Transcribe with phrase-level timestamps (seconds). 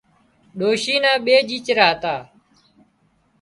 [0.57, 2.15] ڏوشي نا ٻي ڄيچرا هتا